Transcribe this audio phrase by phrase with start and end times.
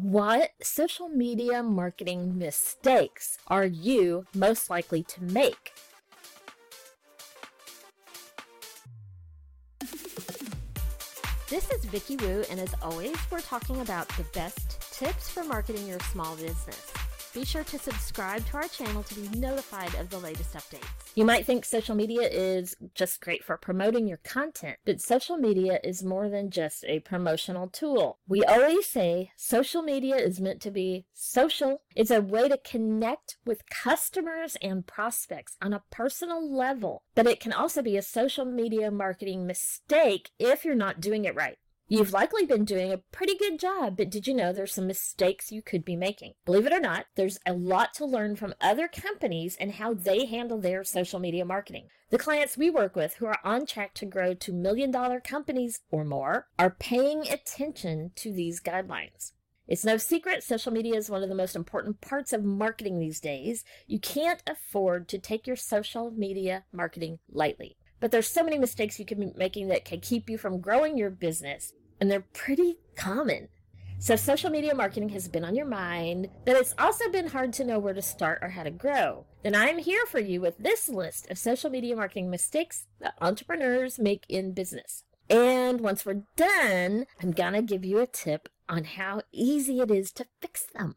[0.00, 5.72] What social media marketing mistakes are you most likely to make?
[11.50, 15.88] This is Vicki Wu, and as always, we're talking about the best tips for marketing
[15.88, 16.92] your small business.
[17.34, 20.86] Be sure to subscribe to our channel to be notified of the latest updates.
[21.14, 25.78] You might think social media is just great for promoting your content, but social media
[25.84, 28.18] is more than just a promotional tool.
[28.26, 31.82] We always say social media is meant to be social.
[31.94, 37.40] It's a way to connect with customers and prospects on a personal level, but it
[37.40, 41.58] can also be a social media marketing mistake if you're not doing it right.
[41.90, 45.50] You've likely been doing a pretty good job, but did you know there's some mistakes
[45.50, 46.34] you could be making?
[46.44, 50.26] Believe it or not, there's a lot to learn from other companies and how they
[50.26, 51.86] handle their social media marketing.
[52.10, 55.80] The clients we work with who are on track to grow to million dollar companies
[55.90, 59.32] or more are paying attention to these guidelines.
[59.66, 63.18] It's no secret social media is one of the most important parts of marketing these
[63.18, 63.64] days.
[63.86, 67.78] You can't afford to take your social media marketing lightly.
[68.00, 70.96] But there's so many mistakes you can be making that can keep you from growing
[70.96, 73.48] your business and they're pretty common.
[74.00, 77.64] So, social media marketing has been on your mind, but it's also been hard to
[77.64, 79.26] know where to start or how to grow.
[79.42, 83.98] Then I'm here for you with this list of social media marketing mistakes that entrepreneurs
[83.98, 85.02] make in business.
[85.28, 90.12] And once we're done, I'm gonna give you a tip on how easy it is
[90.12, 90.94] to fix them.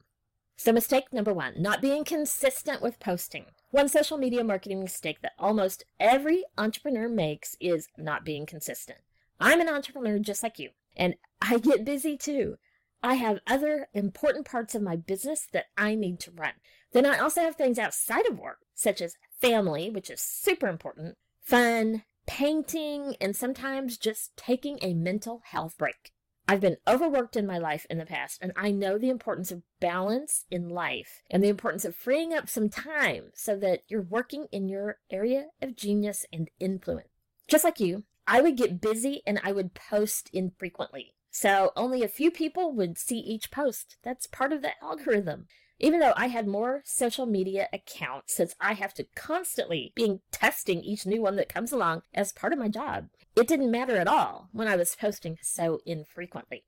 [0.55, 3.45] So, mistake number one not being consistent with posting.
[3.71, 8.99] One social media marketing mistake that almost every entrepreneur makes is not being consistent.
[9.39, 10.69] I'm an entrepreneur just like you.
[10.95, 12.57] And I get busy too.
[13.03, 16.53] I have other important parts of my business that I need to run.
[16.93, 21.17] Then I also have things outside of work, such as family, which is super important,
[21.41, 26.11] fun, painting, and sometimes just taking a mental health break.
[26.47, 29.63] I've been overworked in my life in the past, and I know the importance of
[29.79, 34.47] balance in life and the importance of freeing up some time so that you're working
[34.51, 37.07] in your area of genius and influence.
[37.47, 41.13] Just like you, I would get busy and I would post infrequently.
[41.31, 43.97] So only a few people would see each post.
[44.03, 45.47] That's part of the algorithm.
[45.79, 50.81] Even though I had more social media accounts, since I have to constantly be testing
[50.81, 54.07] each new one that comes along as part of my job, it didn't matter at
[54.07, 56.65] all when I was posting so infrequently.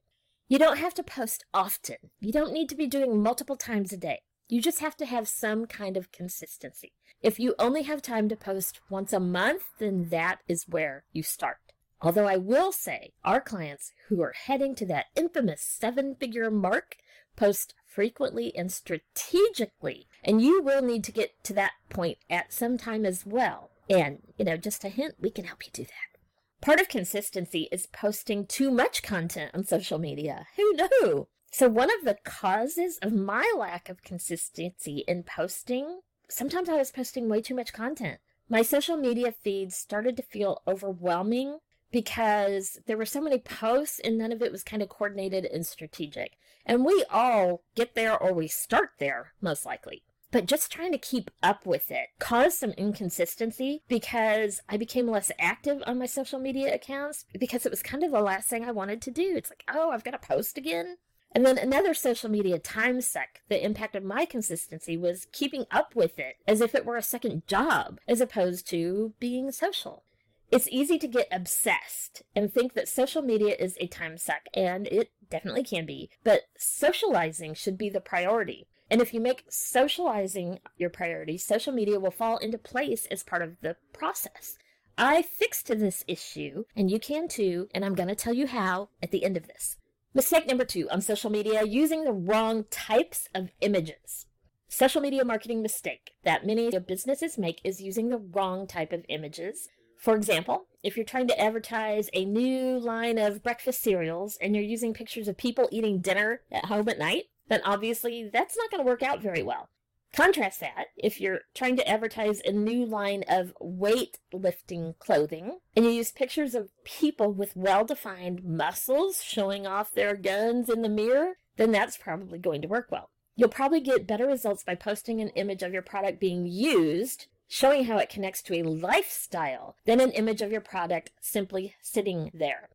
[0.47, 1.97] You don't have to post often.
[2.19, 4.21] You don't need to be doing multiple times a day.
[4.53, 6.93] You just have to have some kind of consistency.
[7.23, 11.23] If you only have time to post once a month, then that is where you
[11.23, 11.57] start.
[12.03, 16.97] Although I will say, our clients who are heading to that infamous seven figure mark
[17.35, 20.07] post frequently and strategically.
[20.23, 23.71] And you will need to get to that point at some time as well.
[23.89, 26.19] And, you know, just a hint, we can help you do that.
[26.61, 30.45] Part of consistency is posting too much content on social media.
[30.57, 31.27] Who knew?
[31.53, 36.89] So, one of the causes of my lack of consistency in posting sometimes I was
[36.89, 38.19] posting way too much content.
[38.49, 41.59] My social media feeds started to feel overwhelming
[41.91, 45.63] because there were so many posts and none of it was kind of coordinated and
[45.63, 46.37] strategic.
[46.65, 50.01] And we all get there or we start there, most likely.
[50.31, 55.31] But just trying to keep up with it caused some inconsistency because I became less
[55.37, 58.71] active on my social media accounts because it was kind of the last thing I
[58.71, 59.35] wanted to do.
[59.35, 60.97] It's like, oh, I've got to post again.
[61.35, 66.19] And then another social media time suck that impacted my consistency was keeping up with
[66.19, 70.03] it as if it were a second job, as opposed to being social.
[70.51, 74.85] It's easy to get obsessed and think that social media is a time suck, and
[74.87, 78.67] it definitely can be, but socializing should be the priority.
[78.91, 83.41] And if you make socializing your priority, social media will fall into place as part
[83.41, 84.59] of the process.
[84.95, 88.89] I fixed this issue, and you can too, and I'm going to tell you how
[89.01, 89.77] at the end of this.
[90.15, 94.27] Mistake number two on social media using the wrong types of images.
[94.67, 99.69] Social media marketing mistake that many businesses make is using the wrong type of images.
[99.97, 104.63] For example, if you're trying to advertise a new line of breakfast cereals and you're
[104.63, 108.83] using pictures of people eating dinner at home at night, then obviously that's not going
[108.83, 109.67] to work out very well.
[110.13, 115.91] Contrast that if you're trying to advertise a new line of weightlifting clothing and you
[115.91, 121.33] use pictures of people with well defined muscles showing off their guns in the mirror,
[121.57, 123.09] then that's probably going to work well.
[123.35, 127.85] You'll probably get better results by posting an image of your product being used, showing
[127.85, 132.69] how it connects to a lifestyle, than an image of your product simply sitting there.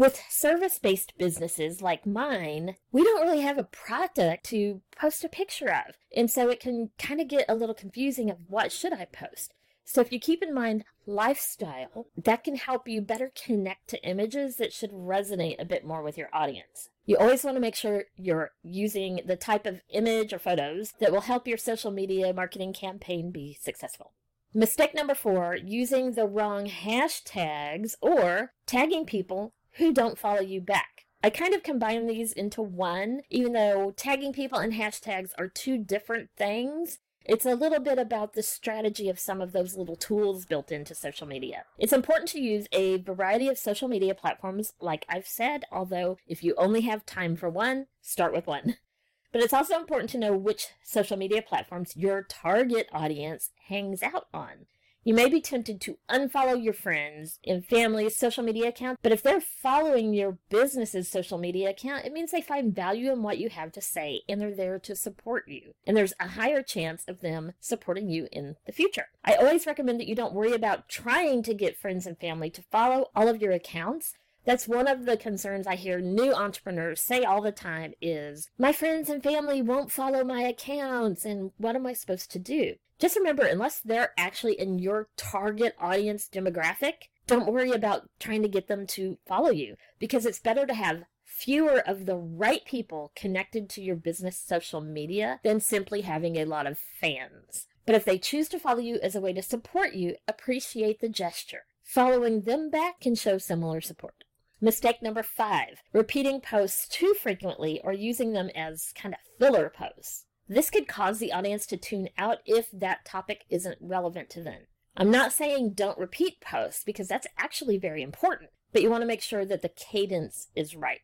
[0.00, 5.28] With service based businesses like mine, we don't really have a product to post a
[5.28, 5.94] picture of.
[6.16, 9.52] And so it can kind of get a little confusing of what should I post.
[9.84, 14.56] So if you keep in mind lifestyle, that can help you better connect to images
[14.56, 16.88] that should resonate a bit more with your audience.
[17.04, 21.12] You always want to make sure you're using the type of image or photos that
[21.12, 24.12] will help your social media marketing campaign be successful.
[24.54, 31.06] Mistake number four, using the wrong hashtags or tagging people who don't follow you back.
[31.24, 35.78] I kind of combine these into one, even though tagging people and hashtags are two
[35.78, 36.98] different things.
[37.24, 40.94] It's a little bit about the strategy of some of those little tools built into
[40.94, 41.64] social media.
[41.78, 46.44] It's important to use a variety of social media platforms, like I've said, although if
[46.44, 48.76] you only have time for one, start with one.
[49.32, 54.26] But it's also important to know which social media platforms your target audience hangs out
[54.34, 54.66] on.
[55.02, 59.22] You may be tempted to unfollow your friends and family's social media account, but if
[59.22, 63.48] they're following your business's social media account, it means they find value in what you
[63.48, 65.72] have to say and they're there to support you.
[65.86, 69.06] And there's a higher chance of them supporting you in the future.
[69.24, 72.62] I always recommend that you don't worry about trying to get friends and family to
[72.62, 74.16] follow all of your accounts
[74.50, 78.72] that's one of the concerns I hear new entrepreneurs say all the time is my
[78.72, 82.74] friends and family won't follow my accounts and what am I supposed to do?
[82.98, 86.94] Just remember, unless they're actually in your target audience demographic,
[87.28, 91.04] don't worry about trying to get them to follow you because it's better to have
[91.24, 96.44] fewer of the right people connected to your business social media than simply having a
[96.44, 97.68] lot of fans.
[97.86, 101.08] But if they choose to follow you as a way to support you, appreciate the
[101.08, 101.66] gesture.
[101.84, 104.24] Following them back can show similar support.
[104.62, 110.26] Mistake number five, repeating posts too frequently or using them as kind of filler posts.
[110.48, 114.66] This could cause the audience to tune out if that topic isn't relevant to them.
[114.98, 119.06] I'm not saying don't repeat posts because that's actually very important, but you want to
[119.06, 121.00] make sure that the cadence is right.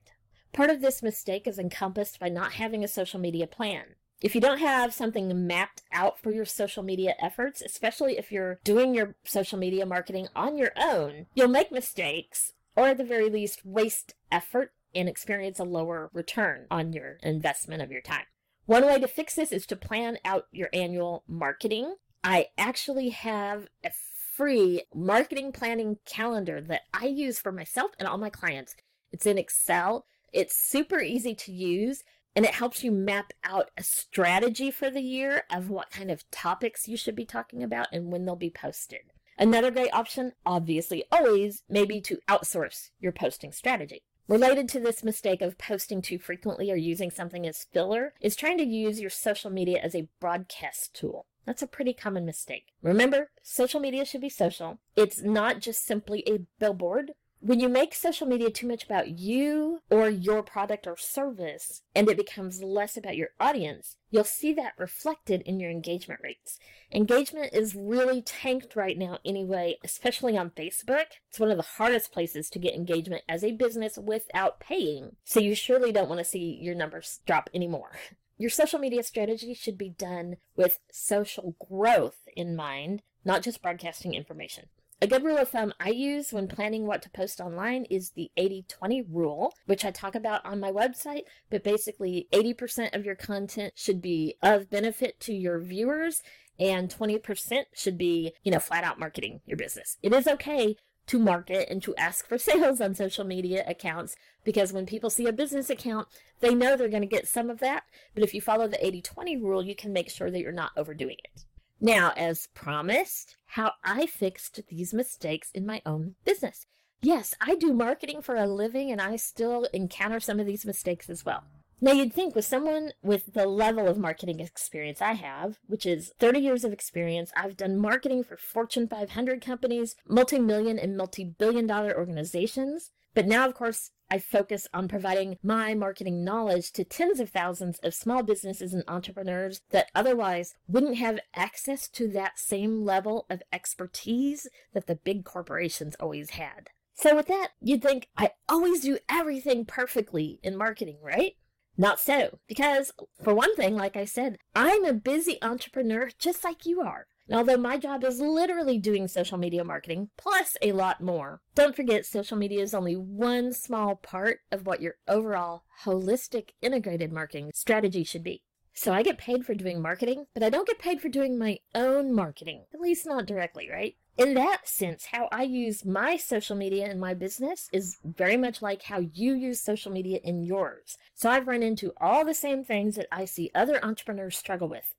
[0.52, 3.94] Part of this mistake is encompassed by not having a social media plan.
[4.20, 8.61] If you don't have something mapped out for your social media efforts, especially if you're
[8.64, 13.31] doing your social media marketing on your own, you'll make mistakes or at the very
[13.31, 18.25] least, waste effort and experience a lower return on your investment of your time.
[18.67, 21.96] One way to fix this is to plan out your annual marketing.
[22.23, 23.90] I actually have a
[24.34, 28.75] free marketing planning calendar that I use for myself and all my clients.
[29.12, 30.05] It's in Excel.
[30.32, 32.02] It's super easy to use
[32.34, 36.31] and it helps you map out a strategy for the year of what kind of
[36.31, 39.12] topics you should be talking about and when they'll be posted.
[39.38, 44.03] Another great option, obviously always, may be to outsource your posting strategy.
[44.29, 48.59] Related to this mistake of posting too frequently or using something as filler is trying
[48.59, 51.27] to use your social media as a broadcast tool.
[51.44, 52.73] That's a pretty common mistake.
[52.83, 54.81] Remember, social media should be social.
[54.97, 57.12] It's not just simply a billboard
[57.47, 62.09] when you make social media too much about you or your product or service and
[62.09, 66.59] it becomes less about your audience, you'll see that reflected in your engagement rates.
[66.93, 71.07] Engagement is really tanked right now anyway, especially on Facebook.
[71.29, 75.15] It's one of the hardest places to get engagement as a business without paying.
[75.23, 77.93] So you surely don't want to see your numbers drop anymore.
[78.39, 84.13] Your social media strategy should be done with social growth in mind, not just broadcasting
[84.13, 84.67] information.
[85.03, 88.31] A good rule of thumb I use when planning what to post online is the
[88.39, 91.25] 80 20 rule, which I talk about on my website.
[91.51, 96.23] But basically, 80% of your content should be of benefit to your viewers,
[96.59, 99.99] and 20% should be, you know, flat out marketing your business.
[100.03, 100.77] It is okay
[101.09, 105.27] to market and to ask for sales on social media accounts because when people see
[105.27, 106.09] a business account,
[106.41, 107.85] they know they're going to get some of that.
[108.15, 110.73] But if you follow the 80 20 rule, you can make sure that you're not
[110.75, 111.45] overdoing it.
[111.80, 116.66] Now, as promised, how I fixed these mistakes in my own business.
[117.02, 121.11] Yes, I do marketing for a living and I still encounter some of these mistakes
[121.11, 121.45] as well.
[121.78, 126.14] Now, you'd think with someone with the level of marketing experience I have, which is
[126.18, 131.25] 30 years of experience, I've done marketing for Fortune 500 companies, multi million and multi
[131.25, 132.92] billion dollar organizations.
[133.14, 137.79] But now, of course, I focus on providing my marketing knowledge to tens of thousands
[137.81, 143.43] of small businesses and entrepreneurs that otherwise wouldn't have access to that same level of
[143.53, 146.71] expertise that the big corporations always had.
[146.95, 151.35] So, with that, you'd think I always do everything perfectly in marketing, right?
[151.77, 152.91] Not so, because
[153.23, 157.07] for one thing, like I said, I'm a busy entrepreneur just like you are.
[157.28, 161.75] And although my job is literally doing social media marketing, plus a lot more, don't
[161.75, 167.50] forget social media is only one small part of what your overall holistic integrated marketing
[167.54, 168.42] strategy should be.
[168.75, 171.59] So I get paid for doing marketing, but I don't get paid for doing my
[171.75, 173.97] own marketing, at least not directly, right?
[174.18, 178.62] In that sense, how I use my social media in my business is very much
[178.62, 180.97] like how you use social media in yours.
[181.14, 184.95] So I've run into all the same things that I see other entrepreneurs struggle with.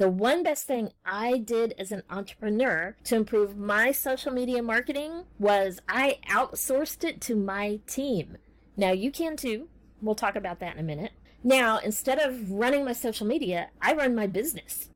[0.00, 5.24] The one best thing I did as an entrepreneur to improve my social media marketing
[5.38, 8.38] was I outsourced it to my team.
[8.78, 9.68] Now you can too.
[10.00, 11.12] We'll talk about that in a minute.
[11.44, 14.88] Now, instead of running my social media, I run my business.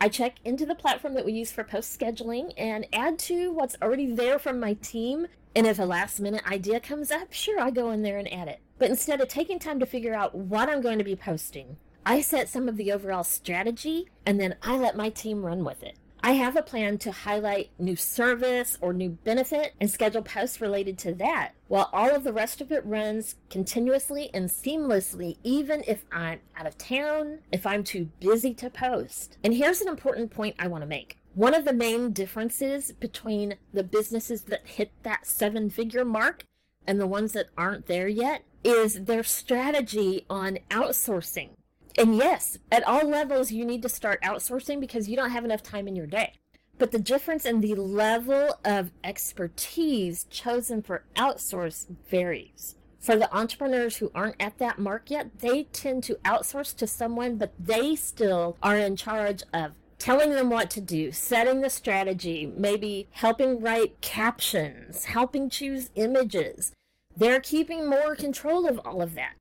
[0.00, 3.76] I check into the platform that we use for post scheduling and add to what's
[3.82, 5.26] already there from my team.
[5.54, 8.48] And if a last minute idea comes up, sure, I go in there and add
[8.48, 8.60] it.
[8.78, 11.76] But instead of taking time to figure out what I'm going to be posting,
[12.08, 15.82] I set some of the overall strategy and then I let my team run with
[15.82, 15.96] it.
[16.20, 20.98] I have a plan to highlight new service or new benefit and schedule posts related
[20.98, 26.04] to that, while all of the rest of it runs continuously and seamlessly, even if
[26.12, 29.36] I'm out of town, if I'm too busy to post.
[29.42, 31.18] And here's an important point I want to make.
[31.34, 36.44] One of the main differences between the businesses that hit that seven figure mark
[36.86, 41.50] and the ones that aren't there yet is their strategy on outsourcing.
[41.98, 45.62] And yes, at all levels, you need to start outsourcing because you don't have enough
[45.62, 46.34] time in your day.
[46.78, 52.76] But the difference in the level of expertise chosen for outsource varies.
[52.98, 57.36] For the entrepreneurs who aren't at that mark yet, they tend to outsource to someone,
[57.36, 62.52] but they still are in charge of telling them what to do, setting the strategy,
[62.56, 66.72] maybe helping write captions, helping choose images.
[67.16, 69.34] They're keeping more control of all of that.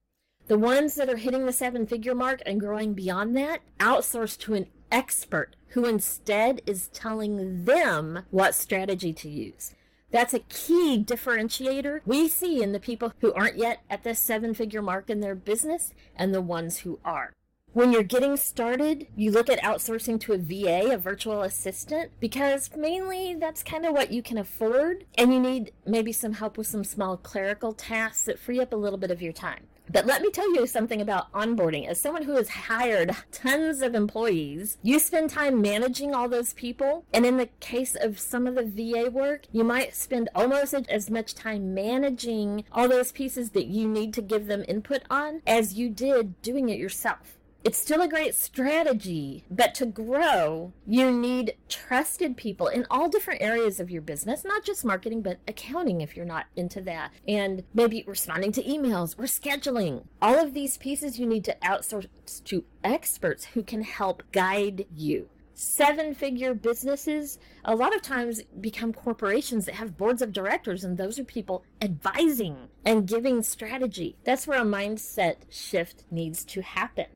[0.48, 4.54] The ones that are hitting the seven figure mark and growing beyond that outsource to
[4.54, 9.74] an expert who instead is telling them what strategy to use.
[10.12, 14.54] That's a key differentiator we see in the people who aren't yet at the seven
[14.54, 17.34] figure mark in their business and the ones who are.
[17.74, 22.70] When you're getting started, you look at outsourcing to a VA, a virtual assistant, because
[22.78, 26.68] mainly that's kind of what you can afford, and you need maybe some help with
[26.68, 29.68] some small clerical tasks that free up a little bit of your time.
[29.92, 31.88] But let me tell you something about onboarding.
[31.88, 37.06] As someone who has hired tons of employees, you spend time managing all those people.
[37.14, 41.10] And in the case of some of the VA work, you might spend almost as
[41.10, 45.76] much time managing all those pieces that you need to give them input on as
[45.76, 47.35] you did doing it yourself.
[47.66, 53.42] It's still a great strategy, but to grow, you need trusted people in all different
[53.42, 57.64] areas of your business, not just marketing, but accounting if you're not into that, and
[57.74, 60.04] maybe responding to emails or scheduling.
[60.22, 62.08] All of these pieces you need to outsource
[62.44, 65.30] to experts who can help guide you.
[65.56, 71.00] Seven figure businesses a lot of times become corporations that have boards of directors and
[71.00, 74.18] those are people advising and giving strategy.
[74.24, 77.08] That's where a mindset shift needs to happen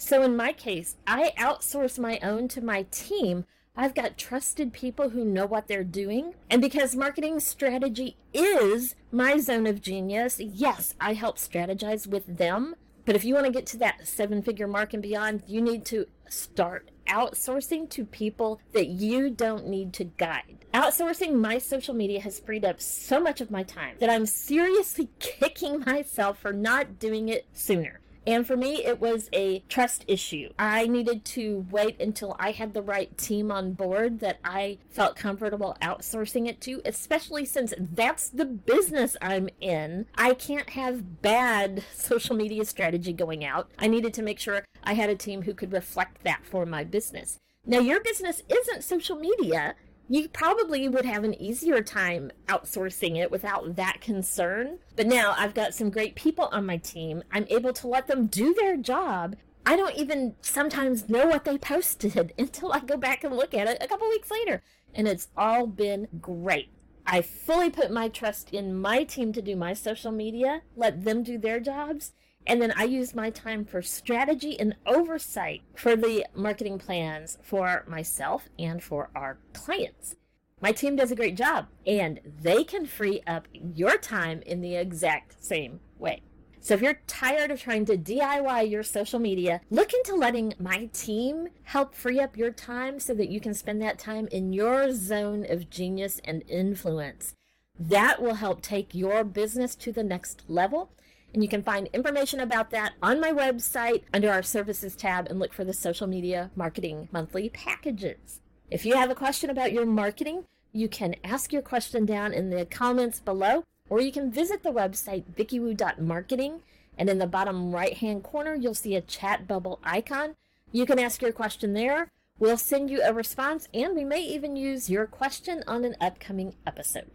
[0.00, 3.44] so in my case, I outsource my own to my team.
[3.76, 6.34] I've got trusted people who know what they're doing.
[6.48, 12.76] And because marketing strategy is my zone of genius, yes, I help strategize with them.
[13.04, 15.84] But if you want to get to that seven figure mark and beyond, you need
[15.86, 20.64] to start outsourcing to people that you don't need to guide.
[20.72, 25.10] Outsourcing my social media has freed up so much of my time that I'm seriously
[25.18, 27.99] kicking myself for not doing it sooner.
[28.26, 30.50] And for me, it was a trust issue.
[30.58, 35.16] I needed to wait until I had the right team on board that I felt
[35.16, 40.06] comfortable outsourcing it to, especially since that's the business I'm in.
[40.14, 43.70] I can't have bad social media strategy going out.
[43.78, 46.84] I needed to make sure I had a team who could reflect that for my
[46.84, 47.38] business.
[47.66, 49.74] Now, your business isn't social media
[50.10, 54.80] you probably would have an easier time outsourcing it without that concern.
[54.96, 57.22] But now I've got some great people on my team.
[57.30, 59.36] I'm able to let them do their job.
[59.64, 63.68] I don't even sometimes know what they posted until I go back and look at
[63.68, 64.64] it a couple weeks later.
[64.92, 66.70] And it's all been great.
[67.06, 71.22] I fully put my trust in my team to do my social media, let them
[71.22, 72.14] do their jobs,
[72.46, 77.84] and then I use my time for strategy and oversight for the marketing plans for
[77.86, 80.16] myself and for our clients.
[80.60, 84.76] My team does a great job and they can free up your time in the
[84.76, 86.22] exact same way.
[86.62, 90.90] So if you're tired of trying to DIY your social media, look into letting my
[90.92, 94.92] team help free up your time so that you can spend that time in your
[94.92, 97.34] zone of genius and influence.
[97.78, 100.92] That will help take your business to the next level
[101.32, 105.38] and you can find information about that on my website under our services tab and
[105.38, 108.40] look for the social media marketing monthly packages.
[108.70, 112.50] If you have a question about your marketing, you can ask your question down in
[112.50, 116.62] the comments below, or you can visit the website vickywoo.marketing,
[116.96, 120.36] and in the bottom right hand corner, you'll see a chat bubble icon.
[120.70, 122.10] You can ask your question there.
[122.38, 126.54] We'll send you a response, and we may even use your question on an upcoming
[126.66, 127.06] episode.